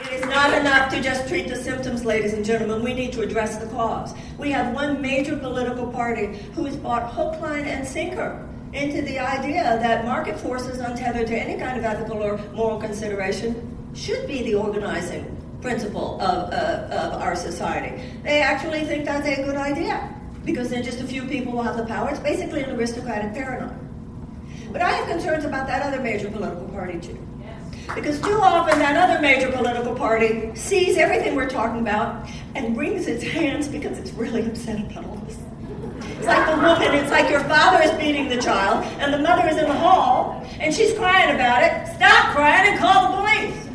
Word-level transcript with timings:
It 0.00 0.12
is 0.12 0.24
not 0.26 0.56
enough 0.56 0.90
to 0.92 1.02
just 1.02 1.28
treat 1.28 1.48
the 1.48 1.56
symptoms, 1.56 2.04
ladies 2.04 2.32
and 2.32 2.44
gentlemen. 2.44 2.84
We 2.84 2.94
need 2.94 3.12
to 3.14 3.22
address 3.22 3.58
the 3.58 3.66
cause. 3.66 4.14
We 4.38 4.50
have 4.52 4.72
one 4.72 5.02
major 5.02 5.36
political 5.36 5.88
party 5.88 6.38
who 6.54 6.64
has 6.66 6.76
bought 6.76 7.12
hook, 7.12 7.40
line, 7.40 7.64
and 7.64 7.86
sinker 7.86 8.48
into 8.72 9.02
the 9.02 9.18
idea 9.18 9.62
that 9.62 10.04
market 10.04 10.38
forces 10.38 10.78
untethered 10.78 11.26
to 11.26 11.36
any 11.36 11.58
kind 11.58 11.76
of 11.76 11.84
ethical 11.84 12.22
or 12.22 12.38
moral 12.52 12.78
consideration 12.78 13.76
should 13.94 14.26
be 14.28 14.42
the 14.44 14.54
organizing 14.54 15.34
principle 15.60 16.20
of, 16.20 16.52
uh, 16.52 17.12
of 17.14 17.20
our 17.20 17.34
society. 17.34 18.00
They 18.22 18.40
actually 18.40 18.84
think 18.84 19.04
that's 19.04 19.26
a 19.26 19.42
good 19.42 19.56
idea 19.56 20.14
because 20.44 20.68
then 20.70 20.84
just 20.84 21.00
a 21.00 21.04
few 21.04 21.24
people 21.24 21.52
will 21.52 21.62
have 21.62 21.76
the 21.76 21.86
power. 21.86 22.10
It's 22.10 22.20
basically 22.20 22.62
an 22.62 22.70
aristocratic 22.70 23.34
paradigm. 23.34 23.76
But 24.70 24.82
I 24.82 24.92
have 24.92 25.08
concerns 25.08 25.44
about 25.44 25.66
that 25.66 25.82
other 25.82 26.00
major 26.00 26.30
political 26.30 26.68
party 26.68 27.00
too. 27.00 27.27
Because 27.94 28.20
too 28.20 28.38
often 28.40 28.78
that 28.78 28.96
other 28.96 29.20
major 29.20 29.50
political 29.50 29.94
party 29.94 30.54
sees 30.54 30.96
everything 30.96 31.34
we're 31.34 31.48
talking 31.48 31.80
about 31.80 32.28
and 32.54 32.76
wrings 32.76 33.06
its 33.06 33.22
hands 33.22 33.68
because 33.68 33.98
it's 33.98 34.12
really 34.12 34.44
upset 34.46 34.78
about 34.80 35.04
all 35.06 35.16
this. 35.26 35.38
It's 36.18 36.26
like 36.26 36.46
the 36.46 36.56
woman, 36.56 36.94
it's 36.94 37.10
like 37.10 37.30
your 37.30 37.44
father 37.44 37.82
is 37.82 37.90
beating 37.92 38.28
the 38.28 38.40
child 38.40 38.84
and 39.00 39.12
the 39.12 39.18
mother 39.18 39.48
is 39.48 39.56
in 39.56 39.66
the 39.66 39.78
hall 39.78 40.44
and 40.60 40.74
she's 40.74 40.92
crying 40.94 41.34
about 41.34 41.62
it. 41.62 41.94
Stop 41.94 42.34
crying 42.34 42.72
and 42.72 42.78
call 42.78 43.10
the 43.10 43.16
police. 43.16 43.68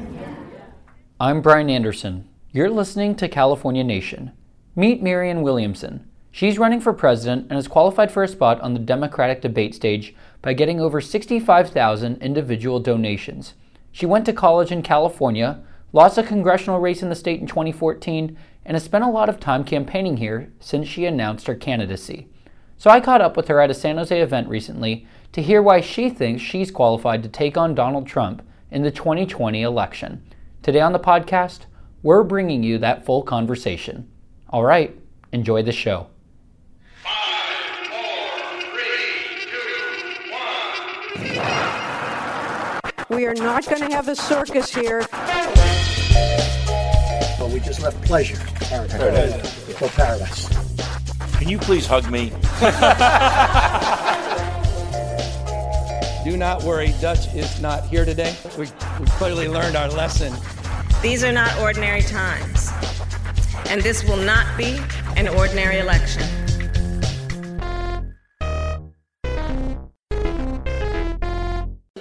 I'm 1.20 1.42
Brian 1.42 1.70
Anderson. 1.70 2.28
You're 2.52 2.70
listening 2.70 3.16
to 3.16 3.28
California 3.28 3.84
Nation. 3.84 4.32
Meet 4.76 5.02
Marianne 5.02 5.42
Williamson. 5.42 6.08
She's 6.32 6.60
running 6.60 6.82
for 6.82 6.94
president 6.94 7.44
and 7.44 7.54
has 7.54 7.68
qualified 7.68 8.12
for 8.12 8.24
a 8.24 8.28
spot 8.28 8.60
on 8.62 8.74
the 8.74 8.80
Democratic 8.80 9.42
debate 9.42 9.76
stage 9.76 10.16
by 10.42 10.54
getting 10.54 10.82
over 10.82 11.00
65,000 11.00 12.22
individual 12.22 12.80
donations. 12.80 13.54
She 13.94 14.08
went 14.08 14.26
to 14.26 14.34
college 14.34 14.72
in 14.72 14.82
California, 14.82 15.62
lost 15.94 16.18
a 16.18 16.24
congressional 16.24 16.80
race 16.80 17.04
in 17.04 17.10
the 17.10 17.16
state 17.16 17.40
in 17.40 17.46
2014, 17.46 18.36
and 18.66 18.76
has 18.76 18.84
spent 18.84 19.04
a 19.04 19.10
lot 19.10 19.30
of 19.30 19.40
time 19.40 19.64
campaigning 19.64 20.18
here 20.18 20.52
since 20.60 20.88
she 20.88 21.06
announced 21.06 21.46
her 21.46 21.54
candidacy. 21.54 22.28
So 22.76 22.90
I 22.90 23.00
caught 23.00 23.22
up 23.22 23.38
with 23.38 23.48
her 23.50 23.62
at 23.62 23.70
a 23.70 23.76
San 23.76 23.98
Jose 23.98 24.20
event 24.20 24.50
recently 24.50 25.06
to 25.32 25.44
hear 25.44 25.62
why 25.62 25.80
she 25.80 26.10
thinks 26.10 26.42
she's 26.42 26.72
qualified 26.72 27.22
to 27.22 27.30
take 27.30 27.56
on 27.56 27.76
Donald 27.76 28.08
Trump 28.08 28.42
in 28.72 28.82
the 28.82 28.92
2020 28.92 29.62
election. 29.62 30.24
Today 30.64 30.82
on 30.82 30.92
the 30.92 31.00
podcast, 31.00 31.68
we're 32.02 32.24
bringing 32.24 32.64
you 32.64 32.80
that 32.80 33.06
full 33.06 33.22
conversation. 33.22 34.10
All 34.50 34.64
right, 34.64 35.00
enjoy 35.32 35.62
the 35.62 35.72
show. 35.72 36.08
We 43.16 43.28
are 43.28 43.36
not 43.36 43.64
going 43.66 43.88
to 43.88 43.96
have 43.96 44.08
a 44.08 44.16
circus 44.16 44.74
here. 44.74 45.06
But 47.38 47.52
we 47.52 47.60
just 47.60 47.84
left 47.84 48.02
pleasure. 48.02 48.38
Paradise. 48.60 49.54
For 49.78 49.88
paradise. 49.90 50.48
Can 51.38 51.48
you 51.48 51.60
please 51.60 51.86
hug 51.86 52.10
me? 52.10 52.32
Do 56.24 56.38
not 56.38 56.64
worry, 56.64 56.92
Dutch 57.02 57.32
is 57.36 57.62
not 57.62 57.86
here 57.86 58.04
today. 58.04 58.36
We, 58.58 58.66
we 59.00 59.06
clearly 59.06 59.48
learned 59.48 59.76
our 59.76 59.90
lesson. 59.90 60.34
These 61.04 61.24
are 61.24 61.32
not 61.32 61.56
ordinary 61.60 62.02
times, 62.02 62.72
and 63.68 63.80
this 63.82 64.04
will 64.06 64.18
not 64.18 64.58
be 64.58 64.80
an 65.18 65.28
ordinary 65.28 65.78
election. 65.78 66.24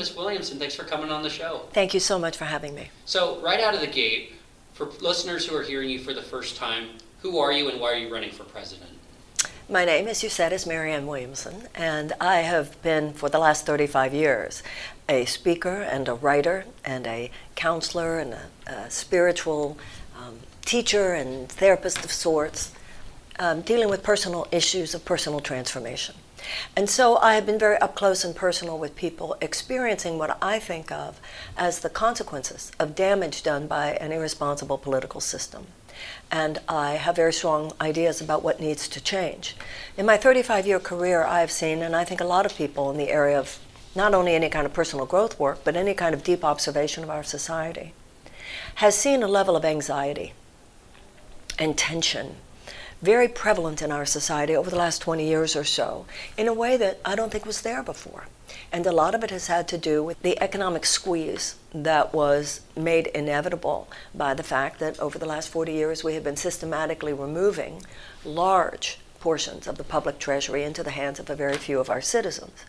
Ms. 0.03 0.17
Williamson, 0.17 0.59
thanks 0.59 0.75
for 0.75 0.83
coming 0.83 1.13
on 1.13 1.23
the 1.23 1.31
show. 1.31 1.61
Thank 1.73 1.95
you 1.95 2.01
so 2.01 2.19
much 2.19 2.37
for 2.37 2.45
having 2.45 2.75
me. 2.75 2.91
So, 3.05 3.41
right 3.41 3.61
out 3.61 3.73
of 3.73 3.81
the 3.81 3.87
gate, 3.87 4.33
for 4.73 4.87
listeners 5.01 5.47
who 5.47 5.55
are 5.55 5.63
hearing 5.63 5.89
you 5.89 6.01
for 6.01 6.13
the 6.13 6.21
first 6.21 6.57
time, 6.57 6.89
who 7.21 7.39
are 7.39 7.53
you 7.53 7.69
and 7.69 7.81
why 7.81 7.93
are 7.93 7.97
you 7.97 8.13
running 8.13 8.33
for 8.33 8.43
president? 8.43 8.91
My 9.69 9.85
name, 9.85 10.09
as 10.09 10.25
you 10.25 10.29
said, 10.29 10.53
is 10.53 10.67
Marianne 10.67 11.07
Williamson, 11.07 11.69
and 11.73 12.15
I 12.21 12.39
have 12.39 12.83
been 12.83 13.13
for 13.13 13.29
the 13.29 13.39
last 13.39 13.65
35 13.65 14.13
years 14.13 14.65
a 15.09 15.25
speaker 15.25 15.83
and 15.83 16.09
a 16.09 16.15
writer 16.15 16.65
and 16.85 17.07
a 17.07 17.31
counselor 17.55 18.19
and 18.19 18.35
a, 18.35 18.43
a 18.67 18.91
spiritual 18.91 19.79
um, 20.19 20.41
teacher 20.65 21.13
and 21.13 21.49
therapist 21.49 22.05
of 22.05 22.11
sorts, 22.11 22.73
um, 23.39 23.63
dealing 23.63 23.89
with 23.89 24.03
personal 24.03 24.47
issues 24.51 24.95
of 24.95 25.05
personal 25.05 25.41
transformation. 25.41 26.15
And 26.77 26.91
so 26.91 27.17
I 27.19 27.35
have 27.35 27.47
been 27.47 27.59
very 27.59 27.79
up 27.79 27.95
close 27.95 28.25
and 28.25 28.35
personal 28.35 28.79
with 28.79 28.97
people 28.97 29.37
experiencing 29.41 30.19
what 30.19 30.37
I 30.43 30.59
think 30.59 30.91
of 30.91 31.21
as 31.57 31.81
the 31.81 31.91
consequences 31.91 32.73
of 32.79 32.95
damage 32.95 33.43
done 33.43 33.67
by 33.67 33.93
an 33.93 34.13
irresponsible 34.13 34.79
political 34.79 35.21
system. 35.21 35.67
And 36.31 36.59
I 36.69 36.93
have 36.93 37.17
very 37.17 37.33
strong 37.33 37.73
ideas 37.81 38.21
about 38.21 38.43
what 38.43 38.61
needs 38.61 38.89
to 38.89 39.01
change. 39.01 39.57
In 39.97 40.07
my 40.07 40.17
35 40.17 40.67
year 40.67 40.81
career, 40.81 41.23
I 41.23 41.41
have 41.41 41.51
seen, 41.51 41.83
and 41.83 41.95
I 41.95 42.05
think 42.05 42.21
a 42.21 42.25
lot 42.25 42.47
of 42.47 42.57
people 42.57 42.91
in 42.91 42.97
the 42.97 43.11
area 43.11 43.39
of 43.39 43.59
not 43.95 44.15
only 44.15 44.35
any 44.35 44.49
kind 44.49 44.65
of 44.67 44.73
personal 44.73 45.07
growth 45.07 45.39
work, 45.39 45.61
but 45.65 45.77
any 45.77 45.95
kind 45.95 46.15
of 46.15 46.25
deep 46.25 46.45
observation 46.45 47.05
of 47.05 47.11
our 47.11 47.23
society, 47.23 47.93
has 48.77 48.97
seen 48.97 49.23
a 49.23 49.29
level 49.29 49.55
of 49.55 49.65
anxiety 49.65 50.33
and 51.59 51.77
tension 51.77 52.37
very 53.03 53.27
prevalent 53.27 53.83
in 53.83 53.91
our 53.91 54.07
society 54.07 54.55
over 54.55 54.71
the 54.71 54.77
last 54.77 55.03
20 55.03 55.27
years 55.27 55.57
or 55.57 55.65
so 55.65 56.07
in 56.39 56.47
a 56.47 56.55
way 56.55 56.77
that 56.77 57.01
I 57.05 57.17
don't 57.17 57.33
think 57.33 57.45
was 57.45 57.63
there 57.63 57.83
before. 57.83 58.27
And 58.71 58.87
a 58.87 58.93
lot 58.93 59.15
of 59.15 59.25
it 59.25 59.31
has 59.31 59.49
had 59.49 59.67
to 59.69 59.79
do 59.79 60.03
with 60.03 60.23
the 60.23 60.41
economic 60.41 60.87
squeeze 60.87 61.57
that 61.75 62.15
was 62.15 62.61
made 62.77 63.09
inevitable 63.09 63.89
by 64.15 64.35
the 64.35 64.43
fact 64.43 64.79
that 64.79 65.01
over 65.01 65.19
the 65.19 65.27
last 65.27 65.49
40 65.49 65.73
years 65.73 66.05
we 66.05 66.15
have 66.15 66.23
been 66.23 66.37
systematically 66.37 67.13
removing 67.13 67.83
large 68.25 68.99
portions 69.21 69.67
of 69.67 69.79
the 69.79 69.85
public 69.85 70.19
treasury 70.19 70.63
into 70.63 70.83
the 70.83 70.91
hands 70.91 71.19
of 71.19 71.29
a 71.29 71.35
very 71.35 71.57
few 71.57 71.81
of 71.81 71.91
our 71.91 72.01
citizens. 72.01 72.65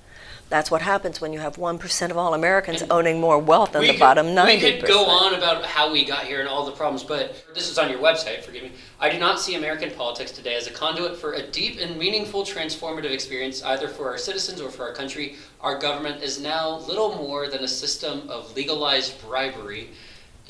That's 0.49 0.69
what 0.69 0.83
happens 0.83 1.19
when 1.19 1.33
you 1.33 1.39
have 1.39 1.55
1% 1.55 2.11
of 2.11 2.17
all 2.17 2.33
Americans 2.35 2.83
And 2.83 2.91
owning 2.91 3.19
more 3.19 3.39
wealth 3.39 3.71
than 3.71 3.81
we 3.81 3.87
the 3.87 3.93
could, 3.93 3.99
bottom 3.99 4.27
90%. 4.27 4.45
We 4.45 4.59
could 4.59 4.85
go 4.87 5.05
on 5.05 5.33
about 5.33 5.65
how 5.65 5.91
we 5.91 6.05
got 6.05 6.25
here 6.25 6.41
and 6.41 6.47
all 6.47 6.65
the 6.65 6.71
problems, 6.71 7.03
but 7.03 7.43
this 7.55 7.69
is 7.71 7.79
on 7.79 7.90
your 7.90 7.99
website, 7.99 8.43
forgive 8.43 8.63
me. 8.63 8.72
I 8.99 9.09
do 9.09 9.17
not 9.17 9.40
see 9.40 9.55
American 9.55 9.90
politics 9.91 10.31
today 10.31 10.55
as 10.55 10.67
a 10.67 10.72
conduit 10.72 11.17
for 11.17 11.34
a 11.34 11.41
deep 11.47 11.79
and 11.79 11.97
meaningful 11.97 12.43
transformative 12.43 13.11
experience, 13.11 13.63
either 13.63 13.87
for 13.87 14.09
our 14.09 14.17
citizens 14.17 14.61
or 14.61 14.69
for 14.69 14.84
our 14.84 14.93
country. 14.93 15.37
Our 15.61 15.79
government 15.79 16.22
is 16.22 16.40
now 16.40 16.78
little 16.78 17.16
more 17.16 17.49
than 17.49 17.63
a 17.63 17.67
system 17.67 18.29
of 18.29 18.55
legalized 18.55 19.19
bribery. 19.22 19.89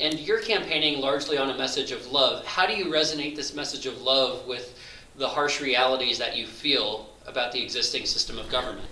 And 0.00 0.18
you're 0.18 0.40
campaigning 0.40 1.00
largely 1.00 1.38
on 1.38 1.50
a 1.50 1.56
message 1.56 1.92
of 1.92 2.08
love. 2.08 2.44
How 2.44 2.66
do 2.66 2.74
you 2.74 2.86
resonate 2.86 3.36
this 3.36 3.54
message 3.54 3.86
of 3.86 4.02
love 4.02 4.46
with 4.46 4.78
the 5.16 5.28
harsh 5.28 5.60
realities 5.60 6.18
that 6.18 6.36
you 6.36 6.46
feel 6.46 7.08
about 7.26 7.52
the 7.52 7.62
existing 7.62 8.04
system 8.04 8.38
of 8.38 8.50
government? 8.50 8.88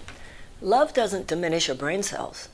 Love 0.62 0.94
doesn't 0.94 1.26
diminish 1.26 1.66
your 1.66 1.76
brain 1.76 2.04
cells. 2.04 2.48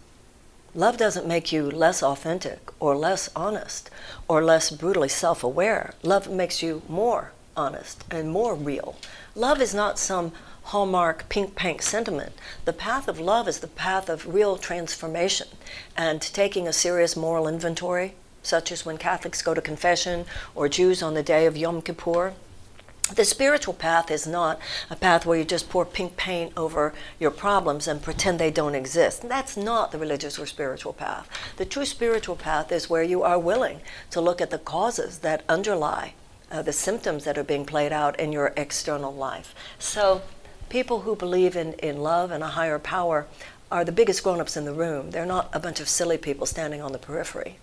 Love 0.74 0.96
doesn't 0.96 1.26
make 1.26 1.52
you 1.52 1.70
less 1.70 2.02
authentic 2.02 2.70
or 2.80 2.96
less 2.96 3.28
honest 3.36 3.90
or 4.26 4.42
less 4.42 4.70
brutally 4.70 5.10
self 5.10 5.44
aware. 5.44 5.92
Love 6.02 6.30
makes 6.30 6.62
you 6.62 6.80
more 6.88 7.32
honest 7.54 8.04
and 8.10 8.30
more 8.30 8.54
real. 8.54 8.96
Love 9.34 9.60
is 9.60 9.74
not 9.74 9.98
some 9.98 10.32
hallmark 10.62 11.28
pink 11.28 11.54
pink 11.54 11.82
sentiment. 11.82 12.32
The 12.64 12.72
path 12.72 13.08
of 13.08 13.20
love 13.20 13.46
is 13.46 13.60
the 13.60 13.66
path 13.66 14.08
of 14.08 14.32
real 14.32 14.56
transformation 14.56 15.48
and 15.94 16.22
taking 16.22 16.66
a 16.66 16.72
serious 16.72 17.14
moral 17.14 17.46
inventory, 17.46 18.14
such 18.42 18.72
as 18.72 18.86
when 18.86 18.96
Catholics 18.96 19.42
go 19.42 19.52
to 19.52 19.60
confession 19.60 20.24
or 20.54 20.70
Jews 20.70 21.02
on 21.02 21.12
the 21.12 21.22
day 21.22 21.44
of 21.44 21.58
Yom 21.58 21.82
Kippur. 21.82 22.32
The 23.14 23.24
spiritual 23.24 23.74
path 23.74 24.10
is 24.10 24.26
not 24.26 24.60
a 24.90 24.96
path 24.96 25.24
where 25.24 25.38
you 25.38 25.44
just 25.44 25.70
pour 25.70 25.86
pink 25.86 26.16
paint 26.16 26.52
over 26.56 26.92
your 27.18 27.30
problems 27.30 27.88
and 27.88 28.02
pretend 28.02 28.38
they 28.38 28.50
don't 28.50 28.74
exist. 28.74 29.26
That's 29.28 29.56
not 29.56 29.92
the 29.92 29.98
religious 29.98 30.38
or 30.38 30.46
spiritual 30.46 30.92
path. 30.92 31.28
The 31.56 31.64
true 31.64 31.86
spiritual 31.86 32.36
path 32.36 32.70
is 32.70 32.90
where 32.90 33.02
you 33.02 33.22
are 33.22 33.38
willing 33.38 33.80
to 34.10 34.20
look 34.20 34.40
at 34.40 34.50
the 34.50 34.58
causes 34.58 35.18
that 35.20 35.42
underlie 35.48 36.12
uh, 36.50 36.62
the 36.62 36.72
symptoms 36.72 37.24
that 37.24 37.38
are 37.38 37.44
being 37.44 37.64
played 37.64 37.92
out 37.92 38.18
in 38.20 38.32
your 38.32 38.52
external 38.56 39.14
life. 39.14 39.54
So, 39.78 40.22
people 40.68 41.00
who 41.00 41.16
believe 41.16 41.56
in, 41.56 41.72
in 41.74 41.98
love 41.98 42.30
and 42.30 42.42
a 42.42 42.48
higher 42.48 42.78
power 42.78 43.26
are 43.70 43.84
the 43.84 43.92
biggest 43.92 44.22
grown 44.22 44.40
ups 44.40 44.56
in 44.56 44.64
the 44.64 44.72
room. 44.72 45.10
They're 45.10 45.26
not 45.26 45.50
a 45.52 45.60
bunch 45.60 45.80
of 45.80 45.88
silly 45.88 46.18
people 46.18 46.46
standing 46.46 46.80
on 46.80 46.92
the 46.92 46.98
periphery. 46.98 47.58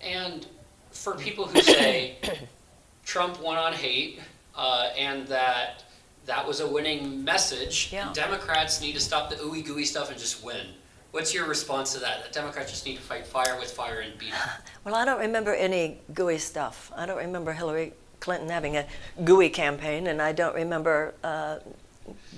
And 0.00 0.46
for 0.90 1.14
people 1.14 1.46
who 1.46 1.60
say 1.60 2.16
Trump 3.04 3.40
won 3.40 3.56
on 3.56 3.72
hate 3.72 4.20
uh, 4.56 4.88
and 4.96 5.26
that 5.28 5.84
that 6.26 6.46
was 6.46 6.58
a 6.60 6.66
winning 6.66 7.22
message, 7.22 7.90
Yeah. 7.92 8.12
Democrats 8.12 8.80
need 8.80 8.94
to 8.94 9.00
stop 9.00 9.30
the 9.30 9.36
ooey 9.36 9.64
gooey 9.64 9.84
stuff 9.84 10.10
and 10.10 10.18
just 10.18 10.42
win. 10.44 10.66
What's 11.12 11.32
your 11.32 11.46
response 11.46 11.92
to 11.94 12.00
that? 12.00 12.22
That 12.24 12.32
Democrats 12.32 12.70
just 12.72 12.84
need 12.84 12.96
to 12.96 13.02
fight 13.02 13.26
fire 13.26 13.56
with 13.60 13.70
fire 13.70 14.00
and 14.00 14.18
beat 14.18 14.32
'em? 14.32 14.48
Well, 14.84 14.94
I 14.96 15.04
don't 15.04 15.20
remember 15.20 15.54
any 15.54 16.00
gooey 16.14 16.38
stuff. 16.38 16.90
I 16.96 17.06
don't 17.06 17.16
remember 17.18 17.52
Hillary 17.52 17.92
Clinton 18.20 18.48
having 18.48 18.76
a 18.76 18.86
gooey 19.24 19.48
campaign, 19.50 20.06
and 20.08 20.20
I 20.20 20.32
don't 20.32 20.54
remember 20.54 21.14
uh, 21.22 21.58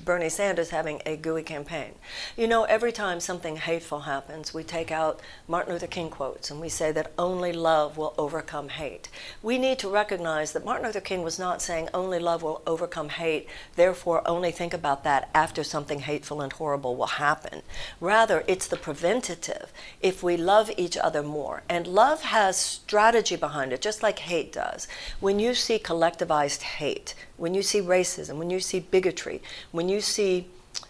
Bernie 0.05 0.29
Sanders 0.29 0.70
having 0.70 1.03
a 1.05 1.17
gooey 1.17 1.43
campaign. 1.43 1.93
You 2.37 2.47
know, 2.47 2.65
every 2.65 2.93
time 2.93 3.20
something 3.20 3.56
hateful 3.56 4.00
happens, 4.00 4.55
we 4.55 4.62
take 4.62 4.91
out 4.91 5.20
Martin 5.47 5.73
Luther 5.73 5.87
King 5.87 6.11
quotes 6.11 6.50
and 6.50 6.61
we 6.61 6.69
say 6.69 6.93
that 6.93 7.12
only 7.19 7.53
love 7.53 7.97
will 7.97 8.15
overcome 8.17 8.69
hate. 8.69 9.09
We 9.43 9.59
need 9.59 9.79
to 9.81 9.88
recognize 9.88 10.53
that 10.53 10.65
Martin 10.65 10.87
Luther 10.87 11.00
King 11.00 11.23
was 11.23 11.38
not 11.38 11.61
saying 11.61 11.88
only 11.93 12.19
love 12.19 12.43
will 12.43 12.62
overcome 12.67 13.09
hate, 13.11 13.49
therefore 13.76 14.26
only 14.26 14.50
think 14.50 14.73
about 14.73 15.05
that 15.05 15.29
after 15.35 15.62
something 15.65 16.00
hateful 16.00 16.41
and 16.41 16.53
horrible 16.53 16.97
will 16.97 17.06
happen. 17.06 17.62
Rather, 18.00 18.44
it's 18.47 18.67
the 18.67 18.76
preventative. 18.76 19.73
If 20.00 20.23
we 20.23 20.37
love 20.37 20.70
each 20.76 20.97
other 20.97 21.23
more, 21.23 21.62
and 21.69 21.87
love 21.87 22.23
has 22.23 22.56
strategy 22.56 23.37
behind 23.37 23.73
it, 23.73 23.81
just 23.81 24.03
like 24.03 24.20
hate 24.20 24.53
does. 24.53 24.88
When 25.20 25.38
you 25.38 25.55
see 25.55 25.79
collectivized 25.79 26.62
hate, 26.62 27.15
when 27.38 27.55
you 27.55 27.62
see 27.62 27.81
racism, 27.81 28.37
when 28.37 28.50
you 28.50 28.61
see 28.61 28.81
bigotry, 28.81 29.40
when 29.70 29.88
you 29.88 30.00
see 30.00 30.49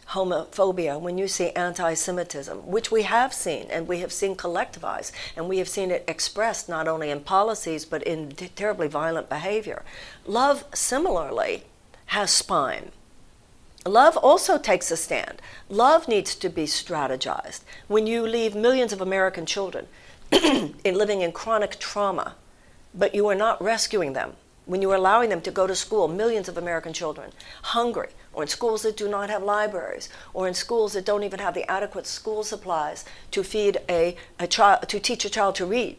homophobia, 0.09 0.99
when 1.01 1.19
you 1.19 1.29
see 1.29 1.51
anti 1.51 1.95
Semitism, 1.95 2.67
which 2.67 2.91
we 2.91 3.03
have 3.03 3.33
seen, 3.33 3.67
and 3.71 3.87
we 3.87 4.01
have 4.01 4.13
seen 4.13 4.35
collectivized, 4.35 5.13
and 5.37 5.49
we 5.49 5.59
have 5.59 5.69
seen 5.69 5.91
it 5.91 6.05
expressed 6.09 6.69
not 6.69 6.89
only 6.89 7.11
in 7.11 7.21
policies 7.21 7.85
but 7.85 8.03
in 8.03 8.31
terribly 8.31 8.89
violent 8.89 9.29
behavior. 9.29 9.85
Love, 10.27 10.65
similarly, 10.75 11.65
has 12.07 12.31
spine. 12.31 12.91
Love 13.87 14.17
also 14.17 14.59
takes 14.59 14.91
a 14.91 14.97
stand. 14.97 15.41
Love 15.69 16.09
needs 16.09 16.35
to 16.35 16.49
be 16.49 16.65
strategized. 16.65 17.61
When 17.87 18.07
you 18.07 18.27
leave 18.27 18.55
millions 18.55 18.93
of 18.93 19.01
American 19.01 19.47
children 19.47 19.87
in 20.33 20.75
living 20.85 21.21
in 21.21 21.33
chronic 21.33 21.79
trauma, 21.79 22.35
but 22.95 23.15
you 23.15 23.29
are 23.29 23.35
not 23.35 23.63
rescuing 23.63 24.15
them, 24.15 24.35
when 24.69 24.83
you 24.83 24.91
are 24.91 24.97
allowing 24.97 25.31
them 25.31 25.41
to 25.41 25.51
go 25.51 25.67
to 25.67 25.75
school, 25.75 26.09
millions 26.09 26.47
of 26.47 26.59
American 26.59 26.93
children, 26.93 27.33
hungry, 27.63 28.11
or 28.35 28.43
in 28.43 28.49
schools 28.49 28.83
that 28.83 28.99
do 28.99 29.09
not 29.09 29.31
have 29.31 29.43
libraries, 29.43 30.11
or 30.35 30.47
in 30.47 30.53
schools 30.53 30.93
that 30.93 31.07
don't 31.07 31.25
even 31.25 31.41
have 31.41 31.55
the 31.55 31.69
adequate 31.71 32.07
school 32.07 32.45
supplies 32.45 33.07
to 33.31 33.43
feed 33.43 33.79
a, 33.89 34.15
a 34.39 34.47
child, 34.47 34.87
to 34.87 35.01
teach 35.01 35.25
a 35.25 35.31
child 35.31 35.55
to 35.55 35.65
read. 35.65 35.97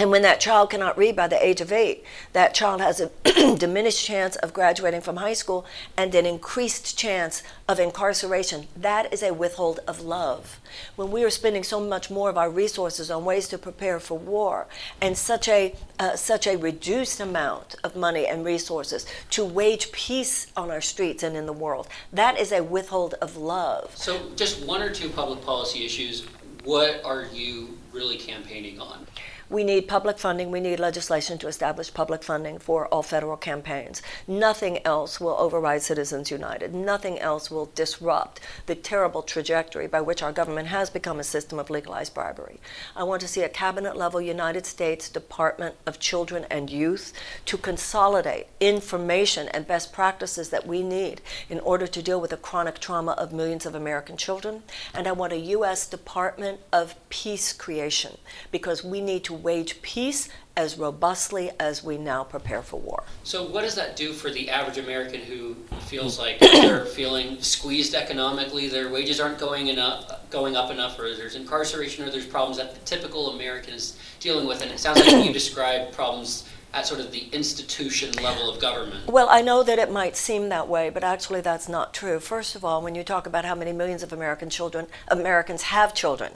And 0.00 0.10
when 0.10 0.22
that 0.22 0.40
child 0.40 0.70
cannot 0.70 0.96
read 0.96 1.14
by 1.14 1.28
the 1.28 1.44
age 1.46 1.60
of 1.60 1.70
eight, 1.70 2.04
that 2.32 2.54
child 2.54 2.80
has 2.80 3.02
a 3.02 3.10
diminished 3.58 4.02
chance 4.02 4.34
of 4.36 4.54
graduating 4.54 5.02
from 5.02 5.16
high 5.18 5.34
school 5.34 5.66
and 5.94 6.14
an 6.14 6.24
increased 6.24 6.96
chance 6.96 7.42
of 7.68 7.78
incarceration. 7.78 8.68
That 8.74 9.12
is 9.12 9.22
a 9.22 9.34
withhold 9.34 9.80
of 9.86 10.00
love. 10.00 10.58
When 10.96 11.10
we 11.10 11.22
are 11.22 11.28
spending 11.28 11.62
so 11.62 11.80
much 11.80 12.10
more 12.10 12.30
of 12.30 12.38
our 12.38 12.48
resources 12.48 13.10
on 13.10 13.26
ways 13.26 13.46
to 13.48 13.58
prepare 13.58 14.00
for 14.00 14.16
war 14.16 14.68
and 15.02 15.18
such 15.18 15.48
a, 15.48 15.74
uh, 15.98 16.16
such 16.16 16.46
a 16.46 16.56
reduced 16.56 17.20
amount 17.20 17.74
of 17.84 17.94
money 17.94 18.26
and 18.26 18.42
resources 18.42 19.04
to 19.28 19.44
wage 19.44 19.92
peace 19.92 20.46
on 20.56 20.70
our 20.70 20.80
streets 20.80 21.22
and 21.22 21.36
in 21.36 21.44
the 21.44 21.52
world, 21.52 21.88
that 22.10 22.38
is 22.38 22.52
a 22.52 22.62
withhold 22.62 23.16
of 23.20 23.36
love. 23.36 23.94
So, 23.98 24.30
just 24.34 24.64
one 24.64 24.80
or 24.80 24.88
two 24.88 25.10
public 25.10 25.44
policy 25.44 25.84
issues. 25.84 26.24
What 26.64 27.02
are 27.04 27.24
you 27.32 27.78
really 27.92 28.16
campaigning 28.16 28.80
on? 28.80 29.06
We 29.50 29.64
need 29.64 29.88
public 29.88 30.16
funding. 30.16 30.52
We 30.52 30.60
need 30.60 30.78
legislation 30.78 31.36
to 31.38 31.48
establish 31.48 31.92
public 31.92 32.22
funding 32.22 32.60
for 32.60 32.86
all 32.86 33.02
federal 33.02 33.36
campaigns. 33.36 34.00
Nothing 34.28 34.78
else 34.86 35.20
will 35.20 35.34
override 35.40 35.82
Citizens 35.82 36.30
United. 36.30 36.72
Nothing 36.72 37.18
else 37.18 37.50
will 37.50 37.66
disrupt 37.74 38.38
the 38.66 38.76
terrible 38.76 39.22
trajectory 39.22 39.88
by 39.88 40.02
which 40.02 40.22
our 40.22 40.30
government 40.30 40.68
has 40.68 40.88
become 40.88 41.18
a 41.18 41.24
system 41.24 41.58
of 41.58 41.68
legalized 41.68 42.14
bribery. 42.14 42.60
I 42.94 43.02
want 43.02 43.22
to 43.22 43.28
see 43.28 43.42
a 43.42 43.48
cabinet 43.48 43.96
level 43.96 44.20
United 44.20 44.66
States 44.66 45.08
Department 45.08 45.74
of 45.84 45.98
Children 45.98 46.46
and 46.48 46.70
Youth 46.70 47.12
to 47.46 47.56
consolidate 47.56 48.46
information 48.60 49.48
and 49.48 49.66
best 49.66 49.92
practices 49.92 50.50
that 50.50 50.64
we 50.64 50.84
need 50.84 51.22
in 51.48 51.58
order 51.58 51.88
to 51.88 52.00
deal 52.00 52.20
with 52.20 52.30
the 52.30 52.36
chronic 52.36 52.78
trauma 52.78 53.12
of 53.12 53.32
millions 53.32 53.66
of 53.66 53.74
American 53.74 54.16
children. 54.16 54.62
And 54.94 55.08
I 55.08 55.12
want 55.12 55.32
a 55.32 55.38
U.S. 55.38 55.88
Department 55.88 56.60
of 56.72 56.94
Peace 57.08 57.52
creation 57.52 58.16
because 58.52 58.84
we 58.84 59.00
need 59.00 59.24
to 59.24 59.39
wage 59.42 59.82
peace 59.82 60.28
as 60.56 60.76
robustly 60.76 61.50
as 61.58 61.82
we 61.82 61.96
now 61.96 62.22
prepare 62.22 62.62
for 62.62 62.78
war. 62.78 63.04
So, 63.22 63.46
what 63.46 63.62
does 63.62 63.74
that 63.76 63.96
do 63.96 64.12
for 64.12 64.30
the 64.30 64.50
average 64.50 64.78
American 64.78 65.20
who 65.20 65.54
feels 65.86 66.18
like 66.18 66.38
they're 66.40 66.84
feeling 66.84 67.40
squeezed 67.40 67.94
economically, 67.94 68.68
their 68.68 68.90
wages 68.90 69.20
aren't 69.20 69.38
going 69.38 69.68
enough, 69.68 70.28
going 70.30 70.56
up 70.56 70.70
enough, 70.70 70.98
or 70.98 71.14
there's 71.14 71.36
incarceration, 71.36 72.04
or 72.04 72.10
there's 72.10 72.26
problems 72.26 72.58
that 72.58 72.74
the 72.74 72.80
typical 72.80 73.30
American 73.30 73.74
is 73.74 73.98
dealing 74.18 74.46
with? 74.46 74.62
And 74.62 74.70
it 74.70 74.78
sounds 74.78 75.00
like 75.00 75.24
you 75.24 75.32
describe 75.32 75.92
problems 75.92 76.48
at 76.72 76.86
sort 76.86 77.00
of 77.00 77.10
the 77.10 77.28
institution 77.32 78.12
level 78.22 78.48
of 78.48 78.60
government. 78.60 79.06
Well, 79.06 79.28
I 79.30 79.42
know 79.42 79.62
that 79.62 79.78
it 79.78 79.90
might 79.90 80.16
seem 80.16 80.48
that 80.50 80.68
way, 80.68 80.90
but 80.90 81.02
actually 81.02 81.40
that's 81.40 81.68
not 81.68 81.92
true. 81.92 82.20
First 82.20 82.54
of 82.54 82.64
all, 82.64 82.82
when 82.82 82.94
you 82.94 83.02
talk 83.02 83.26
about 83.26 83.44
how 83.44 83.54
many 83.54 83.72
millions 83.72 84.02
of 84.02 84.12
American 84.12 84.50
children, 84.50 84.86
Americans 85.08 85.62
have 85.62 85.94
children, 85.94 86.32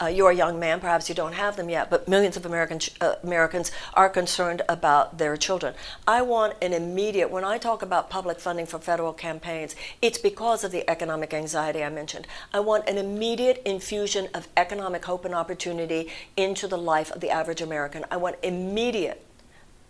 uh, 0.00 0.06
you're 0.06 0.30
a 0.30 0.34
young 0.34 0.58
man, 0.58 0.80
perhaps 0.80 1.08
you 1.08 1.14
don't 1.14 1.34
have 1.34 1.56
them 1.56 1.68
yet, 1.68 1.90
but 1.90 2.08
millions 2.08 2.36
of 2.36 2.44
American 2.44 2.78
ch- 2.78 2.90
uh, 3.00 3.14
Americans 3.22 3.70
are 3.94 4.08
concerned 4.08 4.62
about 4.68 5.18
their 5.18 5.36
children. 5.36 5.74
I 6.08 6.22
want 6.22 6.54
an 6.62 6.72
immediate, 6.72 7.30
when 7.30 7.44
I 7.44 7.58
talk 7.58 7.82
about 7.82 8.10
public 8.10 8.40
funding 8.40 8.66
for 8.66 8.78
federal 8.78 9.12
campaigns, 9.12 9.76
it's 10.00 10.18
because 10.18 10.64
of 10.64 10.72
the 10.72 10.88
economic 10.90 11.32
anxiety 11.34 11.84
I 11.84 11.90
mentioned. 11.90 12.26
I 12.52 12.60
want 12.60 12.88
an 12.88 12.98
immediate 12.98 13.62
infusion 13.64 14.28
of 14.34 14.48
economic 14.56 15.04
hope 15.04 15.24
and 15.24 15.34
opportunity 15.34 16.10
into 16.36 16.66
the 16.66 16.78
life 16.78 17.12
of 17.12 17.20
the 17.20 17.30
average 17.30 17.60
American. 17.60 18.04
I 18.10 18.16
want 18.16 18.36
immediate 18.42 19.24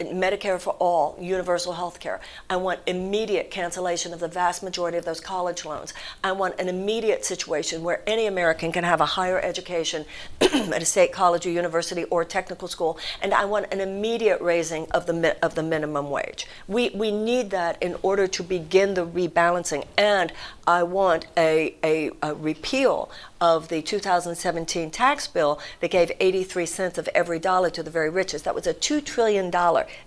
Medicare 0.01 0.61
for 0.61 0.75
all, 0.75 1.17
universal 1.21 1.75
health 1.75 2.01
care. 2.01 2.21
I 2.51 2.57
want 2.57 2.81
immediate 2.87 3.51
cancellation 3.51 4.13
of 4.13 4.21
the 4.21 4.29
vast 4.29 4.63
majority 4.63 4.99
of 4.99 5.05
those 5.05 5.21
college 5.21 5.65
loans. 5.65 5.95
I 6.25 6.33
want 6.33 6.59
an 6.61 6.69
immediate 6.69 7.25
situation 7.25 7.83
where 7.83 8.03
any 8.07 8.27
American 8.27 8.73
can 8.73 8.85
have 8.85 9.01
a 9.01 9.07
higher 9.07 9.41
education 9.41 10.05
at 10.41 10.83
a 10.83 10.85
state 10.85 11.13
college 11.13 11.47
or 11.47 11.51
university 11.51 12.05
or 12.05 12.25
technical 12.25 12.69
school. 12.69 12.99
And 13.21 13.33
I 13.33 13.45
want 13.45 13.73
an 13.73 13.81
immediate 13.81 14.41
raising 14.41 14.91
of 14.91 15.07
the, 15.07 15.37
of 15.45 15.55
the 15.55 15.63
minimum 15.63 16.11
wage. 16.11 16.47
We, 16.67 16.91
we 16.91 17.11
need 17.11 17.51
that 17.51 17.81
in 17.83 17.97
order 18.03 18.27
to 18.27 18.43
begin 18.43 18.95
the 18.95 19.07
rebalancing. 19.07 19.87
And 19.97 20.33
I 20.67 20.83
want 20.83 21.27
a, 21.37 21.77
a, 21.85 22.11
a 22.23 22.35
repeal 22.35 23.11
of 23.43 23.67
the 23.67 23.83
2017 23.83 24.89
tax 24.93 25.27
bill 25.27 25.59
that 25.81 25.91
gave 25.91 26.13
83 26.21 26.65
cents 26.65 26.97
of 26.97 27.09
every 27.09 27.41
dollar 27.41 27.71
to 27.71 27.83
the 27.83 27.91
very 27.91 28.09
richest. 28.09 28.45
That 28.45 28.55
was 28.55 28.69
a 28.69 28.73
$2 28.73 29.05
trillion 29.05 29.51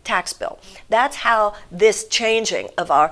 tax 0.06 0.32
bill. 0.32 0.58
That's 0.88 1.18
how 1.18 1.54
this 1.70 2.08
changing 2.08 2.70
of 2.78 2.90
our, 2.90 3.12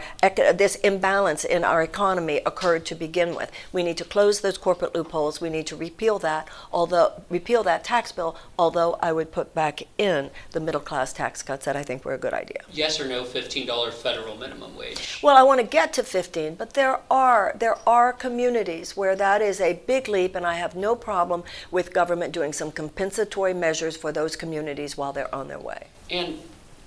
this 0.55 0.75
imbalance 0.75 1.43
in 1.43 1.65
our 1.65 1.83
economy 1.83 2.39
occurred 2.45 2.85
to 2.85 2.95
begin 2.95 3.35
with. 3.35 3.51
We 3.73 3.83
need 3.83 3.97
to 3.97 4.05
close 4.05 4.39
those 4.39 4.57
corporate 4.57 4.95
loopholes. 4.95 5.41
We 5.41 5.49
need 5.49 5.67
to 5.67 5.75
repeal 5.75 6.19
that, 6.19 6.47
although, 6.71 7.21
repeal 7.29 7.61
that 7.63 7.83
tax 7.83 8.13
bill, 8.13 8.37
although 8.57 8.93
I 9.01 9.11
would 9.11 9.33
put 9.33 9.53
back 9.53 9.81
in 9.97 10.29
the 10.51 10.61
middle 10.61 10.79
class 10.79 11.11
tax 11.11 11.43
cuts 11.43 11.65
that 11.65 11.75
I 11.75 11.83
think 11.83 12.05
were 12.05 12.13
a 12.13 12.17
good 12.17 12.33
idea. 12.33 12.61
Yes 12.71 12.97
or 12.97 13.09
no 13.09 13.25
$15 13.25 13.91
federal 13.91 14.37
minimum 14.37 14.77
wage? 14.77 15.19
Well, 15.21 15.35
I 15.35 15.43
want 15.43 15.59
to 15.59 15.67
get 15.67 15.91
to 15.93 16.03
15, 16.03 16.55
but 16.55 16.75
there 16.75 17.01
are 17.11 17.53
there 17.59 17.77
are 17.85 18.13
communities 18.13 18.95
where 18.95 19.17
that 19.17 19.41
is 19.41 19.59
a 19.59 19.81
big 19.85 20.07
leap, 20.13 20.35
and 20.35 20.47
I 20.47 20.53
have 20.53 20.75
no 20.75 20.95
problem 20.95 21.43
with 21.71 21.91
government 21.93 22.31
doing 22.31 22.53
some 22.53 22.71
compensatory 22.71 23.53
measures 23.53 23.97
for 23.97 24.13
those 24.13 24.37
communities 24.37 24.95
while 24.95 25.11
they're 25.11 25.33
on 25.35 25.49
their 25.49 25.59
way. 25.59 25.87
And 26.09 26.39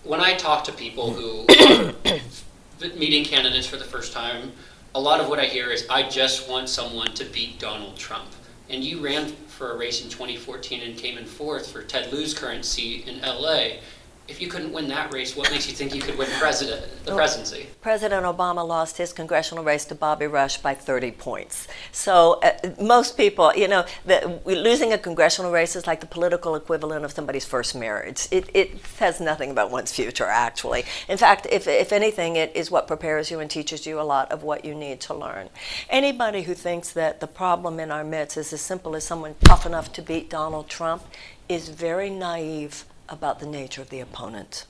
when 0.05 0.21
I 0.23 0.35
talk 0.35 0.65
to 0.65 0.73
people 0.73 1.13
who 1.13 1.45
are 2.83 2.89
meeting 2.97 3.25
candidates 3.25 3.67
for 3.67 3.77
the 3.77 3.85
first 3.85 4.15
time, 4.15 4.53
a 4.95 5.01
lot 5.01 5.21
of 5.21 5.29
what 5.29 5.39
I 5.39 5.45
hear 5.45 5.71
is, 5.71 5.87
I 5.91 6.09
just 6.09 6.49
want 6.49 6.71
someone 6.71 7.13
to 7.15 7.25
beat 7.27 7.59
Donald 7.59 7.97
Trump. 7.97 8.29
And 8.71 8.83
you 8.83 9.01
ran 9.01 9.27
for 9.49 9.73
a 9.73 9.77
race 9.77 10.03
in 10.03 10.09
2014 10.09 10.83
and 10.83 10.97
came 10.97 11.19
in 11.19 11.25
fourth 11.25 11.71
for 11.71 11.83
Ted 11.83 12.13
Lieu's 12.13 12.33
current 12.33 12.65
seat 12.65 13.07
in 13.07 13.21
LA. 13.21 13.79
If 14.29 14.41
you 14.41 14.49
couldn't 14.49 14.73
win 14.73 14.89
that 14.89 15.13
race, 15.13 15.37
what 15.37 15.51
makes 15.53 15.69
you 15.69 15.75
think 15.75 15.95
you 15.95 16.01
could 16.01 16.19
win 16.19 16.29
president, 16.41 16.85
the 17.05 17.15
presidency? 17.15 17.67
President 17.81 18.25
Obama 18.25 18.67
lost 18.67 18.97
his 18.97 19.13
congressional 19.13 19.63
race 19.63 19.85
to 19.87 19.95
Bobby 19.95 20.27
Rush 20.27 20.59
by 20.59 20.75
30 20.75 21.13
points. 21.13 21.69
So 21.93 22.41
uh, 22.43 22.53
most 22.81 23.17
people, 23.17 23.55
you 23.55 23.69
know, 23.69 23.85
the, 24.05 24.41
losing 24.45 24.93
a 24.93 24.99
congressional 24.99 25.53
race 25.53 25.77
is 25.77 25.87
like 25.87 26.01
the 26.01 26.07
political 26.07 26.57
equivalent 26.57 27.05
of 27.05 27.13
somebody's 27.13 27.45
first 27.45 27.77
marriage. 27.77 28.27
It, 28.33 28.51
it 28.53 28.85
says 28.85 29.21
nothing 29.21 29.51
about 29.51 29.71
one's 29.71 29.93
future, 29.93 30.27
actually. 30.27 30.85
In 31.09 31.19
fact, 31.19 31.47
if, 31.51 31.69
if 31.69 31.93
anything, 31.93 32.35
it 32.35 32.55
is 32.57 32.69
what 32.69 32.89
prepares 32.89 33.31
you 33.31 33.39
and 33.39 33.49
teaches 33.49 33.87
you 33.87 34.01
a 34.01 34.03
lot 34.03 34.33
of 34.33 34.43
what 34.43 34.65
you 34.65 34.75
need 34.75 35.01
to 35.03 35.15
learn. 35.15 35.51
Anybody 35.89 36.43
who 36.43 36.55
thinks 36.55 36.93
that 36.93 37.21
the 37.21 37.29
problem 37.29 37.79
in 37.79 37.93
our 37.93 38.03
midst 38.03 38.37
is 38.37 38.53
as 38.53 38.61
simple 38.61 38.97
as 38.97 39.05
someone 39.05 39.37
tough 39.45 39.67
enough 39.67 39.93
to 39.93 40.03
beat 40.03 40.29
Donald 40.29 40.69
Trump 40.69 41.05
is 41.49 41.69
very 41.69 42.11
naive 42.11 42.85
about 43.09 43.41
the 43.41 43.47
nature 43.47 43.83
of 43.83 43.91
the 43.91 44.01
opponent. 44.01 44.67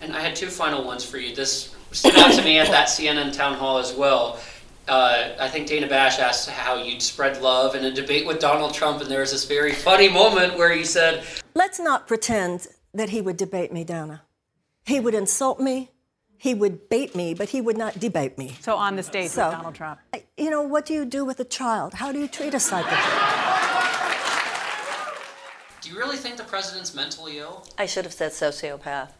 And 0.00 0.16
I 0.16 0.20
had 0.20 0.34
two 0.34 0.48
final 0.48 0.84
ones 0.84 1.04
for 1.04 1.18
you. 1.18 1.34
This 1.34 1.74
stood 1.92 2.16
out 2.16 2.32
to 2.32 2.42
me 2.42 2.58
at 2.58 2.68
that 2.68 2.88
CNN 2.88 3.32
town 3.32 3.54
hall 3.54 3.78
as 3.78 3.92
well. 3.92 4.40
Uh, 4.88 5.30
I 5.38 5.48
think 5.48 5.68
Dana 5.68 5.86
Bash 5.86 6.18
asked 6.18 6.48
how 6.48 6.82
you'd 6.82 7.02
spread 7.02 7.40
love 7.40 7.74
in 7.74 7.84
a 7.84 7.92
debate 7.92 8.26
with 8.26 8.40
Donald 8.40 8.74
Trump, 8.74 9.00
and 9.00 9.10
there 9.10 9.20
was 9.20 9.30
this 9.30 9.44
very 9.44 9.72
funny 9.72 10.08
moment 10.08 10.56
where 10.56 10.72
he 10.72 10.84
said, 10.84 11.22
Let's 11.54 11.78
not 11.78 12.08
pretend 12.08 12.66
that 12.94 13.10
he 13.10 13.20
would 13.20 13.36
debate 13.36 13.72
me, 13.72 13.84
Dana. 13.84 14.22
He 14.86 14.98
would 14.98 15.14
insult 15.14 15.60
me, 15.60 15.90
he 16.36 16.54
would 16.54 16.88
bait 16.88 17.14
me, 17.14 17.34
but 17.34 17.50
he 17.50 17.60
would 17.60 17.76
not 17.76 18.00
debate 18.00 18.38
me. 18.38 18.56
So 18.62 18.74
on 18.76 18.96
the 18.96 19.02
stage 19.02 19.30
So, 19.30 19.48
with 19.48 19.56
Donald 19.56 19.74
Trump. 19.74 20.00
You 20.36 20.50
know, 20.50 20.62
what 20.62 20.86
do 20.86 20.94
you 20.94 21.04
do 21.04 21.24
with 21.24 21.38
a 21.38 21.44
child? 21.44 21.94
How 21.94 22.10
do 22.12 22.18
you 22.18 22.26
treat 22.26 22.54
a 22.54 22.60
psychopath? 22.60 23.49
Do 25.80 25.88
you 25.88 25.96
really 25.96 26.16
think 26.16 26.36
the 26.36 26.44
president's 26.44 26.94
mentally 26.94 27.38
ill? 27.38 27.66
I 27.78 27.86
should 27.86 28.04
have 28.04 28.12
said 28.12 28.32
sociopath. 28.32 29.10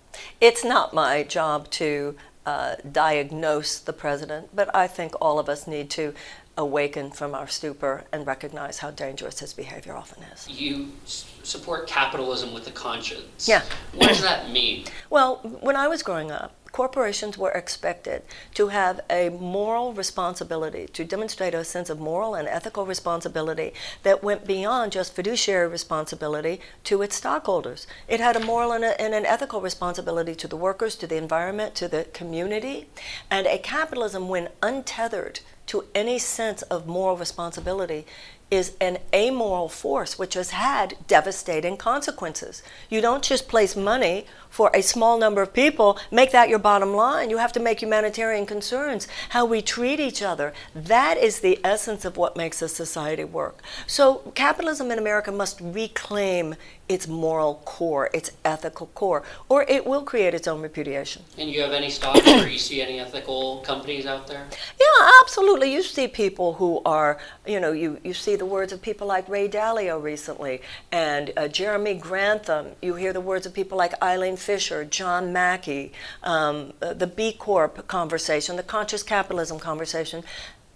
It's 0.40 0.64
not 0.64 0.92
my 0.92 1.22
job 1.22 1.70
to 1.72 2.16
uh, 2.44 2.76
diagnose 2.90 3.78
the 3.78 3.92
president, 3.92 4.54
but 4.54 4.74
I 4.74 4.86
think 4.86 5.14
all 5.20 5.38
of 5.38 5.48
us 5.48 5.66
need 5.66 5.88
to 5.90 6.12
awaken 6.58 7.10
from 7.10 7.34
our 7.34 7.48
stupor 7.48 8.04
and 8.12 8.26
recognize 8.26 8.78
how 8.78 8.90
dangerous 8.90 9.38
his 9.38 9.54
behavior 9.54 9.96
often 9.96 10.22
is. 10.24 10.48
You 10.50 10.88
support 11.06 11.86
capitalism 11.86 12.52
with 12.52 12.66
a 12.66 12.72
conscience. 12.72 13.48
Yeah. 13.48 13.62
What 13.94 14.08
does 14.08 14.22
that 14.22 14.50
mean? 14.50 14.84
Well, 15.08 15.36
when 15.60 15.76
I 15.76 15.88
was 15.88 16.02
growing 16.02 16.30
up, 16.30 16.54
corporations 16.72 17.36
were 17.36 17.50
expected 17.50 18.22
to 18.54 18.68
have 18.68 19.00
a 19.10 19.28
moral 19.28 19.92
responsibility, 19.92 20.86
to 20.88 21.04
demonstrate 21.04 21.54
a 21.54 21.64
sense 21.64 21.90
of 21.90 21.98
moral 21.98 22.34
and 22.34 22.48
ethical 22.48 22.86
responsibility 22.86 23.72
that 24.02 24.22
went 24.22 24.46
beyond 24.46 24.92
just 24.92 25.14
fiduciary 25.14 25.68
responsibility 25.68 26.60
to 26.84 27.02
its 27.02 27.16
stockholders. 27.16 27.86
It 28.08 28.20
had 28.20 28.36
a 28.36 28.44
moral 28.44 28.72
and, 28.72 28.84
a, 28.84 29.00
and 29.00 29.14
an 29.14 29.26
ethical 29.26 29.60
responsibility 29.60 30.34
to 30.34 30.48
the 30.48 30.56
workers, 30.56 30.96
to 30.96 31.06
the 31.06 31.16
environment, 31.16 31.74
to 31.76 31.88
the 31.88 32.04
community. 32.12 32.88
And 33.30 33.46
a 33.46 33.58
capitalism, 33.58 34.28
when 34.28 34.48
untethered 34.62 35.40
to 35.66 35.84
any 35.94 36.18
sense 36.18 36.62
of 36.62 36.86
moral 36.86 37.16
responsibility, 37.16 38.04
is 38.50 38.72
an 38.80 38.98
amoral 39.14 39.68
force 39.68 40.18
which 40.18 40.34
has 40.34 40.50
had 40.50 40.96
devastating 41.06 41.76
consequences. 41.76 42.62
You 42.88 43.00
don't 43.00 43.22
just 43.22 43.48
place 43.48 43.76
money 43.76 44.26
for 44.48 44.70
a 44.74 44.82
small 44.82 45.18
number 45.18 45.40
of 45.40 45.52
people, 45.52 45.98
make 46.10 46.32
that 46.32 46.48
your 46.48 46.58
bottom 46.58 46.92
line. 46.92 47.30
You 47.30 47.38
have 47.38 47.52
to 47.52 47.60
make 47.60 47.80
humanitarian 47.80 48.46
concerns, 48.46 49.06
how 49.30 49.44
we 49.44 49.62
treat 49.62 50.00
each 50.00 50.22
other. 50.22 50.52
That 50.74 51.16
is 51.16 51.40
the 51.40 51.60
essence 51.62 52.04
of 52.04 52.16
what 52.16 52.36
makes 52.36 52.60
a 52.60 52.68
society 52.68 53.24
work. 53.24 53.62
So, 53.86 54.32
capitalism 54.34 54.90
in 54.90 54.98
America 54.98 55.30
must 55.30 55.60
reclaim 55.60 56.56
its 56.90 57.06
moral 57.06 57.62
core, 57.64 58.10
its 58.12 58.32
ethical 58.44 58.88
core, 58.88 59.22
or 59.48 59.62
it 59.68 59.86
will 59.86 60.02
create 60.02 60.34
its 60.34 60.48
own 60.48 60.60
repudiation. 60.60 61.22
And 61.38 61.48
you 61.48 61.60
have 61.60 61.70
any 61.70 61.88
stocks 61.88 62.26
or 62.26 62.48
you 62.48 62.58
see 62.58 62.82
any 62.82 62.98
ethical 62.98 63.60
companies 63.60 64.06
out 64.06 64.26
there? 64.26 64.44
Yeah, 64.78 65.10
absolutely. 65.22 65.72
You 65.72 65.84
see 65.84 66.08
people 66.08 66.54
who 66.54 66.82
are, 66.84 67.18
you 67.46 67.60
know, 67.60 67.70
you, 67.70 68.00
you 68.02 68.12
see 68.12 68.34
the 68.34 68.44
words 68.44 68.72
of 68.72 68.82
people 68.82 69.06
like 69.06 69.28
Ray 69.28 69.48
Dalio 69.48 70.02
recently 70.02 70.62
and 70.90 71.32
uh, 71.36 71.46
Jeremy 71.46 71.94
Grantham. 71.94 72.72
You 72.82 72.96
hear 72.96 73.12
the 73.12 73.20
words 73.20 73.46
of 73.46 73.54
people 73.54 73.78
like 73.78 73.94
Eileen 74.02 74.36
Fisher, 74.36 74.84
John 74.84 75.32
Mackey, 75.32 75.92
um, 76.24 76.72
uh, 76.82 76.92
the 76.92 77.06
B 77.06 77.32
Corp 77.32 77.86
conversation, 77.86 78.56
the 78.56 78.64
conscious 78.64 79.04
capitalism 79.04 79.60
conversation. 79.60 80.24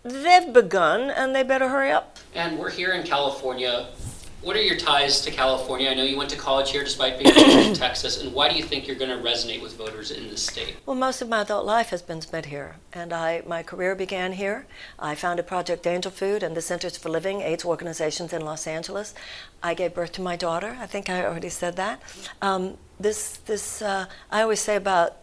They've 0.05 0.53
begun 0.53 1.11
and 1.11 1.35
they 1.35 1.43
better 1.43 1.69
hurry 1.69 1.91
up. 1.91 2.19
And 2.35 2.57
we're 2.57 2.71
here 2.71 2.93
in 2.93 3.05
California. 3.05 3.89
What 4.45 4.57
are 4.57 4.63
your 4.63 4.77
ties 4.77 5.23
to 5.23 5.31
California? 5.31 5.89
I 5.89 5.95
know 5.95 6.05
you 6.05 6.19
went 6.19 6.29
to 6.31 6.37
college 6.37 6.71
here 6.71 6.85
despite 6.85 7.19
being 7.19 7.35
in 7.35 7.75
Texas. 7.87 8.23
And 8.23 8.35
why 8.35 8.51
do 8.51 8.57
you 8.57 8.63
think 8.63 8.87
you're 8.87 8.95
going 8.97 9.11
to 9.11 9.17
resonate 9.17 9.63
with 9.63 9.75
voters 9.75 10.11
in 10.11 10.29
this 10.29 10.45
state? 10.45 10.77
Well, 10.85 10.97
most 10.97 11.23
of 11.23 11.31
my 11.31 11.41
adult 11.41 11.65
life 11.65 11.89
has 11.89 12.03
been 12.03 12.21
spent 12.21 12.47
here, 12.47 12.77
and 12.93 13.11
I 13.15 13.43
my 13.47 13.63
career 13.63 13.95
began 13.95 14.33
here. 14.33 14.67
I 14.99 15.15
founded 15.15 15.47
Project 15.47 15.87
Angel 15.87 16.13
Food 16.13 16.43
and 16.43 16.55
the 16.55 16.61
Centers 16.61 16.99
for 16.99 17.09
Living 17.09 17.41
AIDS 17.41 17.65
organizations 17.65 18.35
in 18.35 18.43
Los 18.43 18.67
Angeles. 18.67 19.15
I 19.63 19.73
gave 19.73 19.95
birth 19.95 20.13
to 20.13 20.21
my 20.21 20.37
daughter. 20.37 20.77
I 20.79 20.87
think 20.87 21.09
I 21.09 21.25
already 21.25 21.49
said 21.49 21.77
that. 21.77 22.03
Um, 22.43 22.77
this 23.01 23.39
this 23.47 23.81
uh, 23.81 24.07
I 24.31 24.43
always 24.43 24.61
say 24.61 24.77
about 24.77 25.17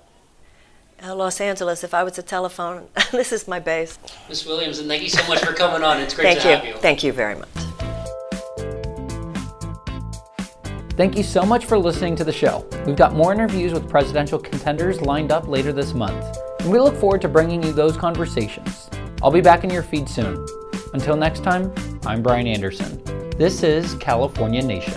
uh, 1.04 1.14
Los 1.14 1.40
Angeles. 1.40 1.84
If 1.84 1.94
I 1.94 2.02
was 2.04 2.18
a 2.18 2.24
telephone, 2.24 2.88
this 3.12 3.32
is 3.32 3.48
my 3.48 3.60
base. 3.60 4.00
Miss 4.28 4.48
Williams, 4.48 4.80
and 4.80 4.88
thank 4.88 5.04
you 5.04 5.10
so 5.10 5.26
much 5.28 5.46
for 5.46 5.54
coming 5.54 5.84
on. 5.84 6.00
It's 6.00 6.16
great 6.16 6.26
Thank 6.26 6.40
to 6.42 6.50
you. 6.50 6.56
have 6.56 6.66
you. 6.66 6.74
Thank 6.78 7.04
you 7.04 7.14
very 7.14 7.36
much. 7.36 7.71
Thank 10.98 11.16
you 11.16 11.24
so 11.24 11.44
much 11.44 11.66
for 11.66 11.78
listening 11.78 12.18
to 12.18 12.26
the 12.26 12.34
show. 12.34 12.68
We've 12.86 12.98
got 12.98 13.14
more 13.14 13.32
interviews 13.32 13.72
with 13.72 13.90
presidential 13.90 14.38
contenders 14.38 15.00
lined 15.02 15.32
up 15.32 15.48
later 15.48 15.72
this 15.72 15.94
month, 15.94 16.38
and 16.60 16.70
we 16.70 16.80
look 16.80 16.96
forward 16.96 17.22
to 17.22 17.30
bringing 17.30 17.64
you 17.64 17.72
those 17.72 17.96
conversations. 17.96 18.90
I'll 19.24 19.32
be 19.32 19.40
back 19.40 19.64
in 19.64 19.70
your 19.70 19.84
feed 19.84 20.10
soon. 20.10 20.46
Until 20.94 21.16
next 21.16 21.44
time, 21.44 21.74
I'm 22.06 22.22
Brian 22.22 22.46
Anderson. 22.46 23.02
This 23.38 23.64
is 23.64 23.96
California 23.96 24.62
Nation. 24.62 24.94